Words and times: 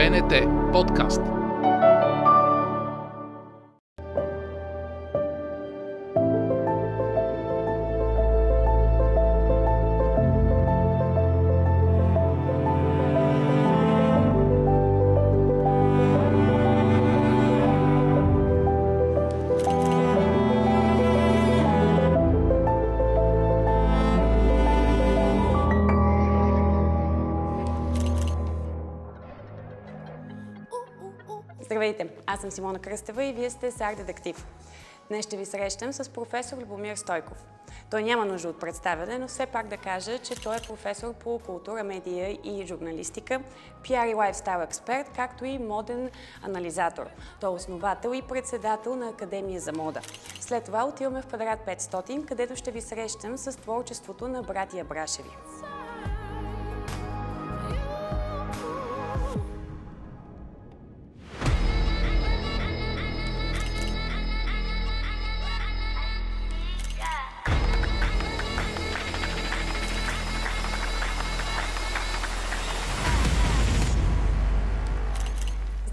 БНТ 0.00 0.72
подкаст. 0.72 1.39
Здравейте, 31.90 32.14
аз 32.26 32.40
съм 32.40 32.50
Симона 32.50 32.78
Кръстева 32.78 33.24
и 33.24 33.32
вие 33.32 33.50
сте 33.50 33.70
Сар 33.70 33.94
Детектив. 33.94 34.46
Днес 35.08 35.24
ще 35.24 35.36
ви 35.36 35.46
срещам 35.46 35.92
с 35.92 36.08
професор 36.08 36.56
Любомир 36.58 36.96
Стойков. 36.96 37.44
Той 37.90 38.02
няма 38.02 38.24
нужда 38.24 38.48
от 38.48 38.60
представяне, 38.60 39.18
но 39.18 39.28
все 39.28 39.46
пак 39.46 39.68
да 39.68 39.76
кажа, 39.76 40.18
че 40.18 40.34
той 40.34 40.56
е 40.56 40.66
професор 40.66 41.14
по 41.14 41.38
култура, 41.38 41.84
медия 41.84 42.38
и 42.44 42.66
журналистика, 42.66 43.40
пиар 43.82 44.06
и 44.06 44.14
лайфстайл 44.14 44.62
експерт, 44.62 45.10
както 45.16 45.44
и 45.44 45.58
моден 45.58 46.10
анализатор. 46.42 47.06
Той 47.40 47.50
е 47.50 47.54
основател 47.54 48.14
и 48.14 48.22
председател 48.22 48.96
на 48.96 49.08
Академия 49.08 49.60
за 49.60 49.72
мода. 49.72 50.00
След 50.40 50.64
това 50.64 50.84
отиваме 50.84 51.22
в 51.22 51.26
квадрат 51.26 51.60
500, 51.66 52.26
където 52.26 52.56
ще 52.56 52.70
ви 52.70 52.80
срещам 52.80 53.36
с 53.38 53.56
творчеството 53.56 54.28
на 54.28 54.42
братия 54.42 54.84
Брашеви. 54.84 55.30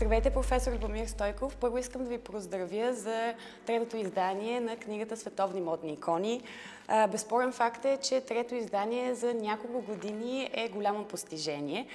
Здравейте, 0.07 0.29
професор 0.29 0.71
Любомир 0.71 1.05
Стойков. 1.05 1.55
Първо 1.55 1.77
искам 1.77 2.03
да 2.03 2.09
ви 2.09 2.17
поздравя 2.17 2.93
за 2.93 3.33
третото 3.65 3.97
издание 3.97 4.59
на 4.59 4.77
книгата 4.77 5.17
Световни 5.17 5.61
модни 5.61 5.93
икони. 5.93 6.41
Безспорен 7.11 7.51
факт 7.51 7.85
е, 7.85 7.97
че 7.97 8.21
трето 8.21 8.55
издание 8.55 9.15
за 9.15 9.33
няколко 9.33 9.81
години 9.81 10.49
е 10.53 10.69
голямо 10.69 11.03
постижение. 11.03 11.87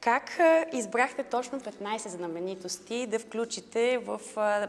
Как 0.00 0.38
избрахте 0.72 1.22
точно 1.22 1.60
15 1.60 2.08
знаменитости 2.08 3.06
да 3.06 3.18
включите 3.18 3.98
в 3.98 4.20
а, 4.36 4.68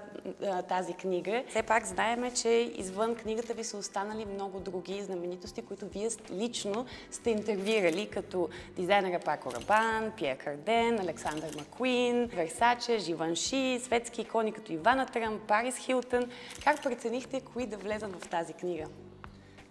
тази 0.61 0.93
книга? 0.93 1.43
Все 1.49 1.63
пак 1.63 1.85
знаеме, 1.85 2.33
че 2.33 2.49
извън 2.75 3.15
книгата 3.15 3.53
ви 3.53 3.63
са 3.63 3.77
останали 3.77 4.25
много 4.25 4.59
други 4.59 5.01
знаменитости, 5.01 5.61
които 5.61 5.85
вие 5.87 6.09
лично 6.31 6.85
сте 7.11 7.29
интервюирали, 7.29 8.09
като 8.09 8.49
дизайнера 8.75 9.19
Пако 9.19 9.51
Рабан, 9.51 10.11
Пиер 10.17 10.37
Карден, 10.37 10.99
Александър 10.99 11.55
Макуин, 11.57 12.25
Версаче, 12.25 12.97
Живанши, 12.97 13.79
светски 13.83 14.21
икони 14.21 14.51
като 14.51 14.73
Ивана 14.73 15.05
Тръм, 15.05 15.39
Парис 15.47 15.77
Хилтън. 15.77 16.29
Как 16.63 16.83
преценихте 16.83 17.41
кои 17.41 17.65
да 17.65 17.77
влезат 17.77 18.23
в 18.23 18.29
тази 18.29 18.53
книга? 18.53 18.85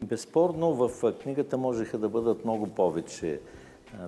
Безспорно 0.03 0.75
в 0.75 1.13
книгата 1.13 1.59
можеха 1.59 1.98
да 1.98 2.09
бъдат 2.09 2.45
много 2.45 2.67
повече 2.67 3.41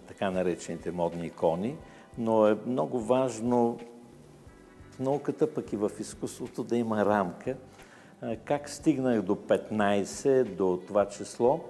така 0.09 0.31
наречените 0.31 0.91
модни 0.91 1.27
икони, 1.27 1.77
но 2.19 2.47
е 2.47 2.57
много 2.67 3.01
важно 3.01 3.79
в 4.91 4.99
науката, 4.99 5.55
пък 5.55 5.73
и 5.73 5.77
в 5.77 5.91
изкуството 6.01 6.65
да 6.65 6.77
има 6.77 7.05
рамка. 7.05 7.57
Как 8.45 8.69
стигнах 8.69 9.23
до 9.23 9.35
15, 9.35 10.45
до 10.45 10.81
това 10.87 11.09
число? 11.09 11.61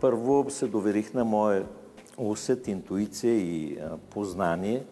Първо 0.00 0.50
се 0.50 0.66
доверих 0.66 1.14
на 1.14 1.24
моя 1.24 1.66
усет, 2.18 2.68
интуиция 2.68 3.34
и 3.38 3.78
познание. 4.10 4.84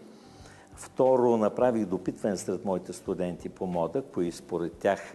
Второ, 0.76 1.36
направих 1.36 1.86
допитване 1.86 2.36
сред 2.36 2.64
моите 2.64 2.92
студенти 2.92 3.48
по 3.48 3.66
мода, 3.66 4.02
кои 4.02 4.32
според 4.32 4.72
тях 4.72 5.12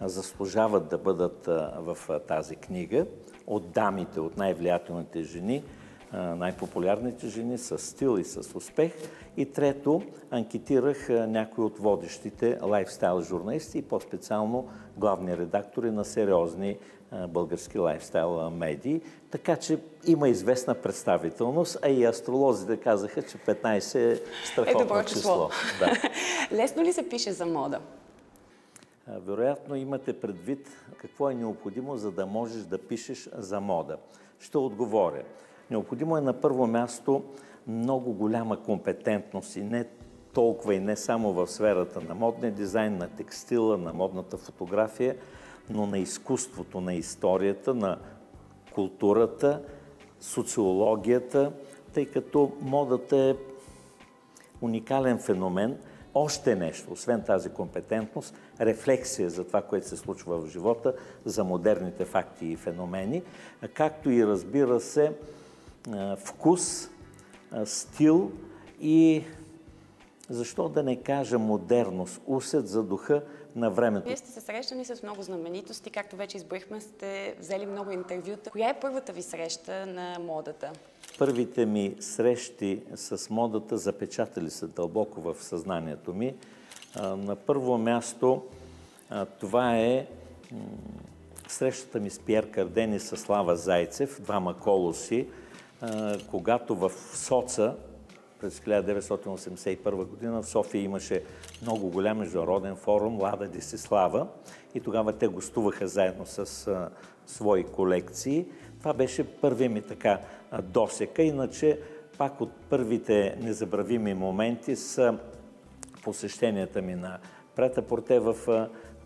заслужават 0.00 0.88
да 0.88 0.98
бъдат 0.98 1.46
в 1.76 2.20
тази 2.28 2.56
книга. 2.56 3.06
От 3.46 3.70
дамите, 3.70 4.20
от 4.20 4.36
най-влиятелните 4.36 5.22
жени– 5.22 5.64
най-популярните 6.12 7.28
жени 7.28 7.58
с 7.58 7.78
стил 7.78 8.18
и 8.18 8.24
с 8.24 8.56
успех. 8.56 8.92
И 9.36 9.52
трето, 9.52 10.02
анкетирах 10.30 11.08
някои 11.08 11.64
от 11.64 11.78
водещите 11.78 12.58
лайфстайл 12.62 13.22
журналисти 13.22 13.78
и 13.78 13.82
по-специално 13.82 14.68
главни 14.96 15.36
редактори 15.36 15.90
на 15.90 16.04
сериозни 16.04 16.78
български 17.28 17.78
лайфстайл 17.78 18.50
медии. 18.50 19.00
Така 19.30 19.56
че 19.56 19.78
има 20.06 20.28
известна 20.28 20.74
представителност, 20.74 21.78
а 21.82 21.88
и 21.88 22.04
астролозите 22.04 22.76
казаха, 22.76 23.22
че 23.22 23.38
15 23.38 24.12
е 24.12 24.20
страхотно 24.44 24.80
е 24.80 24.84
добро 24.84 25.04
число. 25.04 25.20
число. 25.20 25.50
Да. 25.78 25.92
Лесно 26.56 26.82
ли 26.82 26.92
се 26.92 27.08
пише 27.08 27.32
за 27.32 27.46
мода? 27.46 27.80
Вероятно 29.08 29.76
имате 29.76 30.20
предвид 30.20 30.68
какво 31.00 31.30
е 31.30 31.34
необходимо, 31.34 31.96
за 31.96 32.10
да 32.10 32.26
можеш 32.26 32.62
да 32.62 32.78
пишеш 32.78 33.28
за 33.32 33.60
мода. 33.60 33.96
Ще 34.40 34.58
отговоря. 34.58 35.22
Необходимо 35.70 36.16
е 36.16 36.20
на 36.20 36.32
първо 36.32 36.66
място 36.66 37.24
много 37.66 38.12
голяма 38.12 38.62
компетентност 38.62 39.56
и 39.56 39.62
не 39.62 39.84
толкова 40.34 40.74
и 40.74 40.80
не 40.80 40.96
само 40.96 41.32
в 41.32 41.46
сферата 41.46 42.00
на 42.00 42.14
модния 42.14 42.52
дизайн, 42.52 42.96
на 42.96 43.08
текстила, 43.08 43.78
на 43.78 43.92
модната 43.92 44.36
фотография, 44.36 45.16
но 45.70 45.86
на 45.86 45.98
изкуството, 45.98 46.80
на 46.80 46.94
историята, 46.94 47.74
на 47.74 47.98
културата, 48.74 49.62
социологията, 50.20 51.52
тъй 51.94 52.06
като 52.06 52.52
модата 52.60 53.16
е 53.16 53.34
уникален 54.60 55.18
феномен. 55.18 55.78
Още 56.14 56.56
нещо, 56.56 56.92
освен 56.92 57.22
тази 57.22 57.48
компетентност, 57.48 58.34
рефлексия 58.60 59.30
за 59.30 59.44
това, 59.44 59.62
което 59.62 59.88
се 59.88 59.96
случва 59.96 60.38
в 60.38 60.48
живота, 60.48 60.94
за 61.24 61.44
модерните 61.44 62.04
факти 62.04 62.46
и 62.46 62.56
феномени, 62.56 63.22
както 63.74 64.10
и 64.10 64.26
разбира 64.26 64.80
се, 64.80 65.12
вкус, 66.16 66.88
стил 67.64 68.32
и 68.80 69.24
защо 70.30 70.68
да 70.68 70.82
не 70.82 70.96
кажа 70.96 71.38
модерност, 71.38 72.20
усет 72.26 72.68
за 72.68 72.82
духа 72.82 73.22
на 73.56 73.70
времето. 73.70 74.06
Вие 74.06 74.16
сте 74.16 74.30
се 74.30 74.40
срещани 74.40 74.84
с 74.84 75.02
много 75.02 75.22
знаменитости, 75.22 75.90
както 75.90 76.16
вече 76.16 76.36
изброихме, 76.36 76.80
сте 76.80 77.34
взели 77.40 77.66
много 77.66 77.90
интервюта. 77.90 78.50
Коя 78.50 78.68
е 78.68 78.80
първата 78.80 79.12
ви 79.12 79.22
среща 79.22 79.86
на 79.86 80.18
модата? 80.20 80.72
Първите 81.18 81.66
ми 81.66 81.96
срещи 82.00 82.82
с 82.94 83.30
модата 83.30 83.78
запечатали 83.78 84.50
се 84.50 84.66
дълбоко 84.66 85.20
в 85.20 85.36
съзнанието 85.40 86.14
ми. 86.14 86.34
На 87.00 87.36
първо 87.36 87.78
място 87.78 88.42
това 89.40 89.76
е 89.76 90.06
срещата 91.48 92.00
ми 92.00 92.10
с 92.10 92.18
Пьер 92.18 92.50
Карден 92.50 92.94
и 92.94 93.00
с 93.00 93.16
Слава 93.16 93.56
Зайцев, 93.56 94.20
двама 94.20 94.58
колоси, 94.58 95.26
когато 96.30 96.74
в 96.74 96.92
Соца 97.14 97.74
през 98.40 98.60
1981 98.60 100.04
година 100.04 100.42
в 100.42 100.48
София 100.48 100.82
имаше 100.82 101.22
много 101.62 101.90
голям 101.90 102.18
международен 102.18 102.76
форум 102.76 103.20
Лада 103.20 103.48
Десислава 103.48 104.26
и 104.74 104.80
тогава 104.80 105.12
те 105.12 105.28
гостуваха 105.28 105.88
заедно 105.88 106.26
с 106.26 106.66
а, 106.66 106.88
свои 107.26 107.64
колекции. 107.64 108.46
Това 108.78 108.92
беше 108.94 109.24
първи 109.24 109.68
ми 109.68 109.82
така 109.82 110.20
досека. 110.62 111.22
Иначе 111.22 111.80
пак 112.18 112.40
от 112.40 112.50
първите 112.70 113.36
незабравими 113.40 114.14
моменти 114.14 114.76
са 114.76 115.18
посещенията 116.02 116.82
ми 116.82 116.94
на 116.94 117.18
Прета 117.56 117.82
Порте 117.82 118.18
в 118.18 118.36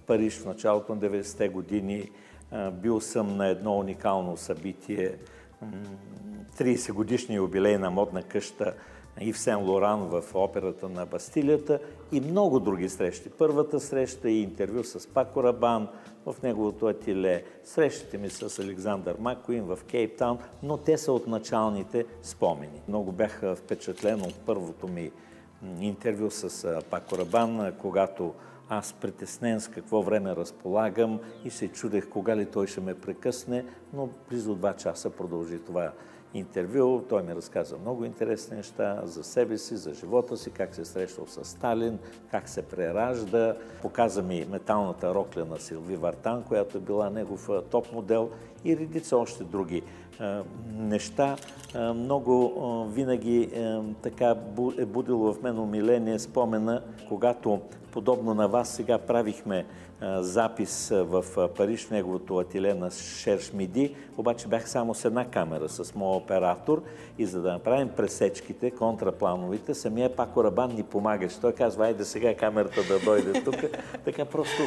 Париж 0.07 0.39
в 0.39 0.47
началото 0.47 0.95
на 0.95 1.01
90-те 1.01 1.49
години. 1.49 2.11
Бил 2.73 3.01
съм 3.01 3.37
на 3.37 3.49
едно 3.49 3.79
уникално 3.79 4.37
събитие 4.37 5.15
30 6.59 6.93
годишния 6.93 7.37
юбилей 7.37 7.79
на 7.79 7.91
модна 7.91 8.23
къща 8.23 8.75
Ив 9.21 9.39
Сен 9.39 9.59
Лоран 9.59 10.01
в 10.01 10.25
операта 10.35 10.89
на 10.89 11.07
Бастилията 11.07 11.79
и 12.13 12.21
много 12.21 12.61
други 12.61 12.89
срещи. 12.89 13.31
Първата 13.31 13.81
среща 13.81 14.31
и 14.31 14.43
интервю 14.43 14.85
с 14.85 15.09
Пако 15.09 15.43
Рабан 15.43 15.89
в 16.27 16.37
неговото 16.43 16.87
ателе, 16.87 17.45
срещите 17.65 18.19
ми 18.19 18.31
с 18.31 18.59
Александър 18.59 19.17
Макуин 19.19 19.65
в 19.65 19.79
Кейптаун, 19.91 20.39
но 20.63 20.77
те 20.77 20.99
са 20.99 21.13
от 21.13 21.27
началните 21.27 22.07
спомени. 22.23 22.83
Много 22.89 23.13
бях 23.13 23.43
впечатлен 23.57 24.23
от 24.23 24.35
първото 24.35 24.89
ми 24.89 25.11
интервю 25.81 26.31
с 26.31 26.83
Пако 26.91 27.19
Рабан, 27.19 27.73
когато 27.79 28.35
аз 28.71 28.93
притеснен 28.93 29.61
с 29.61 29.69
какво 29.69 30.03
време 30.03 30.37
разполагам 30.37 31.21
и 31.45 31.51
се 31.51 31.69
чудех 31.69 32.09
кога 32.09 32.37
ли 32.37 32.47
той 32.47 32.67
ще 32.67 32.81
ме 32.81 32.95
прекъсне, 32.95 33.65
но 33.93 34.09
близо 34.29 34.55
два 34.55 34.73
часа 34.73 35.11
продължи 35.11 35.59
това 35.59 35.93
интервю. 36.35 37.03
Той 37.09 37.23
ми 37.23 37.35
разказа 37.35 37.79
много 37.79 38.05
интересни 38.05 38.57
неща 38.57 39.01
за 39.05 39.25
себе 39.25 39.59
си, 39.59 39.77
за 39.77 39.95
живота 39.95 40.37
си, 40.37 40.51
как 40.51 40.75
се 40.75 40.81
е 40.81 40.85
срещал 40.85 41.27
с 41.27 41.45
Сталин, 41.45 41.99
как 42.31 42.49
се 42.49 42.63
преражда. 42.63 43.57
Показа 43.83 44.23
ми 44.23 44.47
металната 44.51 45.15
рокля 45.15 45.45
на 45.45 45.59
Силви 45.59 45.97
Вартан, 45.97 46.43
която 46.43 46.79
е 46.79 46.81
била 46.81 47.11
негов 47.11 47.51
топ 47.71 47.93
модел 47.93 48.31
и 48.65 48.77
редица 48.77 49.17
още 49.17 49.45
други 49.45 49.83
неща. 50.77 51.37
Много 51.95 52.85
винаги 52.93 53.51
така 54.03 54.37
е 54.79 54.85
будило 54.85 55.33
в 55.33 55.43
мен 55.43 55.59
умиление 55.59 56.19
спомена, 56.19 56.83
когато 57.09 57.61
подобно 57.93 58.35
на 58.35 58.49
вас 58.49 58.69
сега 58.69 58.99
правихме 58.99 59.67
запис 60.03 60.89
в 60.91 61.25
Париж, 61.57 61.89
неговото 61.89 62.39
ателе 62.39 62.75
на 62.75 62.91
Шерш 62.91 63.53
Миди, 63.53 63.97
обаче 64.17 64.49
бях 64.49 64.69
само 64.69 64.95
с 64.95 65.05
една 65.05 65.25
камера, 65.25 65.69
с 65.69 65.95
моят 65.95 66.23
оператор 66.23 66.83
и 67.19 67.27
за 67.27 67.43
да 67.43 67.53
направим 67.53 67.89
пресечките, 67.89 68.71
контраплановите, 68.71 69.75
самия 69.75 70.17
Пако 70.17 70.45
Рабан 70.45 70.75
ни 70.75 70.83
помагаше. 70.83 71.41
Той 71.41 71.53
казва, 71.53 71.87
айде 71.87 72.05
сега 72.05 72.35
камерата 72.35 72.81
да 72.89 73.05
дойде 73.05 73.45
тук. 73.45 73.57
така 74.05 74.25
просто 74.25 74.63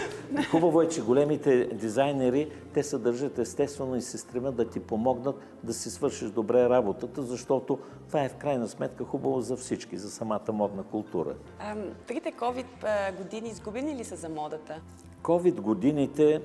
хубаво 0.52 0.82
е, 0.82 0.88
че 0.88 1.02
големите 1.02 1.66
дизайнери, 1.66 2.50
те 2.74 2.84
се 2.84 2.98
държат 2.98 3.40
естествено 3.40 3.96
и 3.96 4.02
се 4.02 4.18
стремят 4.18 4.56
да 4.56 4.70
ти 4.70 4.80
помогнат 4.80 5.36
да 5.64 5.74
си 5.74 5.90
свършиш 5.90 6.30
добре 6.30 6.70
работата, 6.70 7.22
защото 7.22 7.80
това 8.08 8.24
е 8.24 8.30
в 8.30 8.36
крайна 8.36 8.68
сметка 8.68 9.04
хубаво 9.04 9.42
за 9.42 9.58
всички, 9.58 9.98
за 9.98 10.12
самата 10.12 10.52
модна 10.54 10.84
култура. 10.84 11.34
трите 12.08 12.32
COVID 12.32 13.18
години 13.18 13.50
изгубени 13.50 13.96
ли 13.96 14.04
са 14.04 14.16
за 14.16 14.30
модата? 14.30 14.82
COVID 15.24 15.62
годините, 15.62 16.42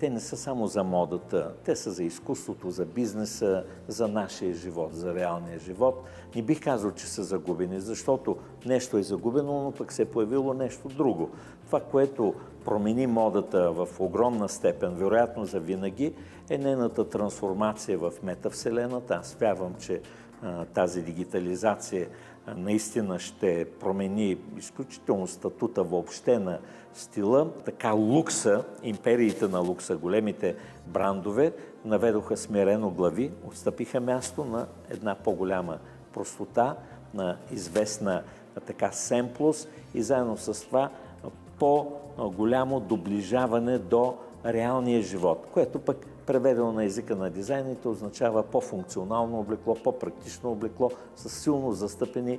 те 0.00 0.10
не 0.10 0.20
са 0.20 0.36
само 0.36 0.66
за 0.66 0.84
модата, 0.84 1.54
те 1.64 1.76
са 1.76 1.90
за 1.90 2.04
изкуството, 2.04 2.70
за 2.70 2.84
бизнеса, 2.84 3.64
за 3.88 4.08
нашия 4.08 4.54
живот, 4.54 4.94
за 4.94 5.14
реалния 5.14 5.58
живот. 5.58 6.04
Не 6.36 6.42
бих 6.42 6.60
казал, 6.60 6.90
че 6.90 7.06
са 7.06 7.22
загубени, 7.22 7.80
защото 7.80 8.36
нещо 8.66 8.96
е 8.96 9.02
загубено, 9.02 9.62
но 9.62 9.72
пък 9.72 9.92
се 9.92 10.02
е 10.02 10.04
появило 10.04 10.54
нещо 10.54 10.88
друго. 10.88 11.30
Това, 11.66 11.80
което 11.80 12.34
промени 12.64 13.06
модата 13.06 13.72
в 13.72 13.88
огромна 13.98 14.48
степен, 14.48 14.94
вероятно 14.94 15.44
за 15.44 15.60
винаги, 15.60 16.14
е 16.50 16.58
нейната 16.58 17.08
трансформация 17.08 17.98
в 17.98 18.12
метавселената. 18.22 19.14
Аз 19.14 19.34
вярвам, 19.34 19.74
че 19.80 20.00
тази 20.74 21.02
дигитализация 21.02 22.08
наистина 22.56 23.18
ще 23.18 23.66
промени 23.80 24.38
изключително 24.58 25.26
статута 25.26 25.82
въобще 25.82 26.38
на 26.38 26.58
стила. 26.94 27.50
Така 27.64 27.92
лукса, 27.92 28.64
империите 28.82 29.48
на 29.48 29.60
лукса, 29.60 29.96
големите 29.96 30.56
брандове, 30.86 31.52
наведоха 31.84 32.36
смирено 32.36 32.90
глави, 32.90 33.32
отстъпиха 33.46 34.00
място 34.00 34.44
на 34.44 34.66
една 34.90 35.14
по-голяма 35.14 35.78
простота, 36.12 36.76
на 37.14 37.36
известна 37.52 38.22
така 38.66 38.92
семплост 38.92 39.68
и 39.94 40.02
заедно 40.02 40.36
с 40.36 40.66
това 40.66 40.90
по-голямо 41.60 42.80
доближаване 42.80 43.78
до 43.78 44.14
реалния 44.46 45.02
живот, 45.02 45.46
което 45.52 45.78
пък 45.78 46.06
преведено 46.30 46.72
на 46.72 46.84
езика 46.84 47.16
на 47.16 47.30
дизайните 47.30 47.88
означава 47.88 48.42
по-функционално 48.42 49.40
облекло, 49.40 49.74
по-практично 49.74 50.52
облекло 50.52 50.90
с 51.16 51.30
силно 51.30 51.72
застъпени 51.72 52.38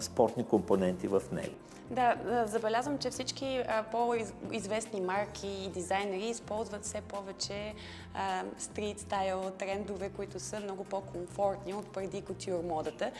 спортни 0.00 0.44
компоненти 0.44 1.08
в 1.08 1.22
него. 1.32 1.54
Да, 1.90 2.16
забелязвам, 2.46 2.98
че 2.98 3.10
всички 3.10 3.62
по-известни 3.92 5.00
марки 5.00 5.48
и 5.48 5.68
дизайнери 5.68 6.24
използват 6.24 6.84
все 6.84 7.00
повече 7.00 7.74
стрит 8.58 9.00
стайл 9.00 9.50
трендове, 9.58 10.08
които 10.08 10.40
са 10.40 10.60
много 10.60 10.84
по-комфортни 10.84 11.74
от 11.74 11.92
преди 11.92 12.22
кутюр 12.22 12.62
модата. 12.64 13.10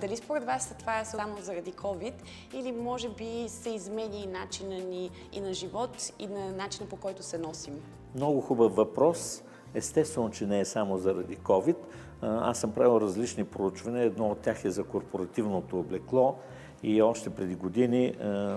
Дали 0.00 0.16
според 0.16 0.44
вас 0.44 0.74
това 0.78 1.00
е 1.00 1.04
само 1.04 1.36
заради 1.40 1.72
COVID 1.72 2.14
или 2.54 2.72
може 2.72 3.08
би 3.08 3.44
се 3.48 3.70
изменя 3.70 4.16
и 4.16 4.26
начина 4.26 4.74
ни 4.74 5.10
и 5.32 5.40
на 5.40 5.54
живот 5.54 6.12
и 6.18 6.26
на 6.26 6.52
начина 6.52 6.88
по 6.88 6.96
който 6.96 7.22
се 7.22 7.38
носим? 7.38 7.82
Много 8.14 8.40
хубав 8.40 8.76
въпрос. 8.76 9.42
Естествено, 9.74 10.30
че 10.30 10.46
не 10.46 10.60
е 10.60 10.64
само 10.64 10.98
заради 10.98 11.36
COVID. 11.36 11.76
Аз 12.22 12.58
съм 12.58 12.72
правил 12.72 13.00
различни 13.00 13.44
проучвания. 13.44 14.04
Едно 14.04 14.28
от 14.28 14.38
тях 14.38 14.64
е 14.64 14.70
за 14.70 14.84
корпоративното 14.84 15.78
облекло 15.78 16.34
и 16.82 17.02
още 17.02 17.30
преди 17.30 17.54
години 17.54 18.14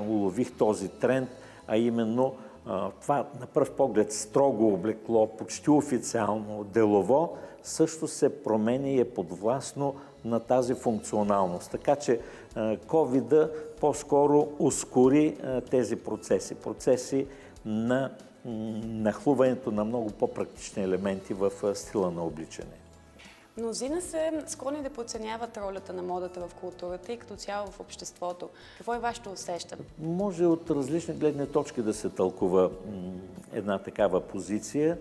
улових 0.07 0.57
този 0.57 0.89
тренд, 0.89 1.29
а 1.67 1.77
именно 1.77 2.33
това 3.01 3.25
на 3.39 3.45
пръв 3.53 3.71
поглед 3.71 4.13
строго 4.13 4.73
облекло, 4.73 5.27
почти 5.27 5.69
официално, 5.69 6.63
делово, 6.63 7.37
също 7.63 8.07
се 8.07 8.43
променя 8.43 8.87
и 8.87 8.99
е 8.99 9.09
подвластно 9.09 9.95
на 10.25 10.39
тази 10.39 10.73
функционалност. 10.73 11.71
Така 11.71 11.95
че 11.95 12.19
covid 12.87 13.49
по-скоро 13.79 14.47
ускори 14.59 15.37
тези 15.71 15.95
процеси. 15.95 16.55
Процеси 16.55 17.27
на 17.65 18.11
нахлуването 18.45 19.71
на 19.71 19.85
много 19.85 20.11
по-практични 20.11 20.83
елементи 20.83 21.33
в 21.33 21.51
стила 21.75 22.11
на 22.11 22.23
обличане. 22.23 22.71
Мнозина 23.57 24.01
се 24.01 24.43
склонни 24.47 24.83
да 24.83 24.89
подценяват 24.89 25.57
ролята 25.57 25.93
на 25.93 26.01
модата 26.01 26.47
в 26.47 26.53
културата 26.53 27.13
и 27.13 27.17
като 27.17 27.35
цяло 27.35 27.67
в 27.67 27.79
обществото. 27.79 28.49
Какво 28.77 28.93
е 28.93 28.99
вашето 28.99 29.31
усещане? 29.31 29.81
Може 29.99 30.45
от 30.45 30.71
различни 30.71 31.13
гледни 31.13 31.47
точки 31.47 31.81
да 31.81 31.93
се 31.93 32.09
тълкува 32.09 32.69
една 33.53 33.79
такава 33.79 34.21
позиция. 34.21 34.97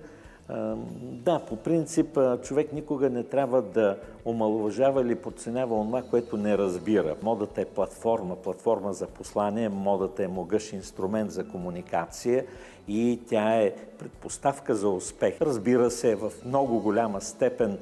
Да, 1.02 1.38
по 1.49 1.56
принцип 1.56 2.19
човек 2.43 2.73
никога 2.73 3.11
не 3.11 3.25
трябва 3.25 3.62
да 3.62 3.96
омалуважава 4.25 5.02
или 5.02 5.14
подценява 5.14 5.85
това, 5.85 6.02
което 6.02 6.37
не 6.37 6.58
разбира. 6.58 7.17
Модата 7.23 7.61
е 7.61 7.64
платформа, 7.64 8.37
платформа 8.37 8.93
за 8.93 9.06
послание, 9.06 9.69
модата 9.69 10.25
е 10.25 10.29
могъщ 10.29 10.73
инструмент 10.73 11.31
за 11.31 11.49
комуникация 11.49 12.44
и 12.88 13.20
тя 13.29 13.56
е 13.56 13.75
предпоставка 13.99 14.75
за 14.75 14.88
успех. 14.88 15.41
Разбира 15.41 15.91
се, 15.91 16.14
в 16.14 16.32
много 16.44 16.81
голяма 16.81 17.20
степен 17.20 17.79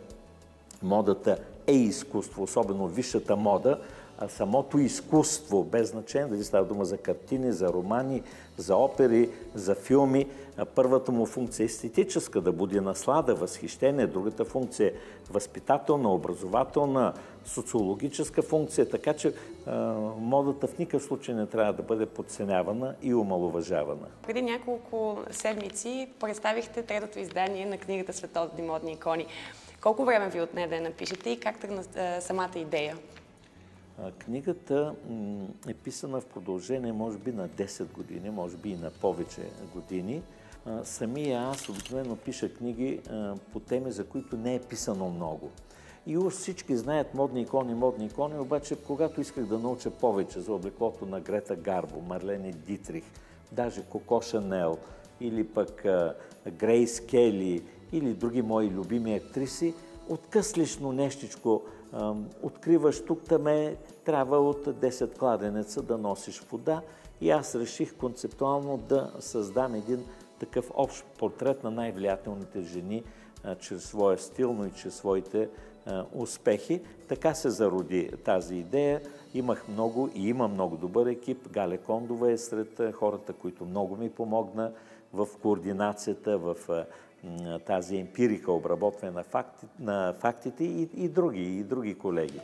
модата 0.82 1.38
е 1.66 1.72
изкуство, 1.72 2.42
особено 2.42 2.86
висшата 2.86 3.36
мода, 3.36 3.78
а 4.18 4.28
самото 4.28 4.78
изкуство, 4.78 5.64
без 5.64 5.90
значение 5.90 6.28
дали 6.28 6.44
става 6.44 6.64
дума 6.64 6.84
за 6.84 6.98
картини, 6.98 7.52
за 7.52 7.72
романи, 7.72 8.22
за 8.56 8.76
опери, 8.76 9.30
за 9.54 9.74
филми, 9.74 10.26
първата 10.74 11.12
му 11.12 11.26
функция 11.26 11.64
е 11.64 11.66
естетическа, 11.66 12.40
да 12.40 12.52
буди 12.52 12.80
наслада, 12.80 13.34
възхищение, 13.34 14.06
другата 14.06 14.44
функция 14.44 14.88
е 14.88 14.92
възпитателна, 15.30 16.14
образователна, 16.14 17.12
социологическа 17.44 18.42
функция, 18.42 18.88
така 18.88 19.14
че 19.14 19.34
а, 19.66 19.72
модата 20.19 20.66
в 20.66 20.78
никакъв 20.78 21.02
случай 21.02 21.34
не 21.34 21.46
трябва 21.46 21.72
да 21.72 21.82
бъде 21.82 22.06
подценявана 22.06 22.94
и 23.02 23.14
омалуважавана. 23.14 24.06
Преди 24.26 24.42
няколко 24.42 25.19
седмици 25.31 26.08
представихте 26.20 26.82
третото 26.82 27.19
издание 27.19 27.66
на 27.66 27.78
книгата 27.78 28.12
Световни 28.12 28.62
модни 28.62 28.92
икони. 28.92 29.26
Колко 29.81 30.04
време 30.04 30.28
ви 30.28 30.40
отне 30.40 30.66
да 30.66 30.74
я 30.74 30.81
напишете 30.81 31.31
и 31.31 31.40
как 31.40 31.58
тръгна 31.58 31.84
самата 32.20 32.50
идея? 32.56 32.96
Книгата 34.19 34.94
е 35.69 35.75
писана 35.75 36.20
в 36.20 36.27
продължение, 36.27 36.93
може 36.93 37.19
би, 37.19 37.32
на 37.32 37.49
10 37.49 37.93
години, 37.93 38.31
може 38.31 38.56
би 38.56 38.70
и 38.70 38.77
на 38.77 38.91
повече 38.91 39.43
години. 39.75 40.22
Самия 40.84 41.41
аз 41.41 41.69
обикновено 41.69 42.17
пиша 42.17 42.55
книги 42.55 43.01
по 43.53 43.61
теми, 43.61 43.93
за 43.93 44.05
които 44.05 44.37
не 44.37 44.55
е 44.55 44.61
писано 44.61 45.08
много. 45.11 45.51
И 46.06 46.19
уж 46.19 46.32
всички 46.32 46.77
знаят 46.77 47.15
модни 47.15 47.43
икони, 47.43 47.75
модни 47.75 48.06
икони, 48.06 48.39
обаче 48.39 48.77
когато 48.77 49.20
исках 49.20 49.46
да 49.46 49.58
науча 49.58 49.91
повече 49.91 50.41
за 50.41 50.53
облеклото 50.53 51.06
на 51.06 51.20
Грета 51.20 51.56
Гарбо, 51.56 52.01
Марлени 52.01 52.53
Дитрих, 52.53 53.05
даже 53.53 53.82
Коко 53.82 54.20
Шанел 54.20 54.79
или 55.20 55.44
пък 55.44 55.84
Грейс 56.58 57.06
Кели 57.06 57.63
или 57.93 58.15
други 58.15 58.43
мои 58.43 58.70
любими 58.70 59.15
актриси, 59.15 59.75
откъслишно 60.08 60.93
нещичко 60.93 61.63
откриваш 62.43 63.05
тук 63.05 63.22
таме, 63.22 63.77
трябва 64.05 64.39
от 64.39 64.67
10 64.67 65.19
кладенеца 65.19 65.82
да 65.82 65.99
носиш 65.99 66.41
вода 66.41 66.82
и 67.20 67.31
аз 67.31 67.55
реших 67.55 67.96
концептуално 67.96 68.77
да 68.77 69.13
създам 69.19 69.75
един 69.75 70.05
такъв 70.39 70.70
общ 70.75 71.05
портрет 71.19 71.65
на 71.65 71.70
най-влиятелните 71.70 72.63
жени 72.63 73.03
чрез 73.61 73.84
своя 73.84 74.19
стил, 74.19 74.53
но 74.53 74.67
и 74.67 74.70
чрез 74.70 74.94
своите 74.94 75.49
успехи. 76.15 76.81
Така 77.08 77.34
се 77.34 77.51
зароди 77.51 78.11
тази 78.25 78.56
идея. 78.56 79.01
Имах 79.34 79.69
много 79.69 80.11
и 80.15 80.29
има 80.29 80.49
много 80.49 80.77
добър 80.77 81.06
екип. 81.06 81.49
Гале 81.51 81.77
Кондова 81.79 82.32
е 82.32 82.39
сред 82.39 82.81
хората, 82.94 83.32
които 83.32 83.65
много 83.65 83.96
ми 83.96 84.11
помогна 84.11 84.72
в 85.12 85.28
координацията, 85.42 86.38
в 86.38 86.56
тази 87.66 87.96
емпирика, 87.96 88.52
обработване 88.52 89.12
на, 89.12 89.22
факти, 89.22 89.66
на 89.81 90.14
фактите 90.19 90.64
и, 90.64 90.88
и 90.96 91.08
други, 91.08 91.58
и 91.58 91.62
други 91.62 91.94
колеги. 91.94 92.40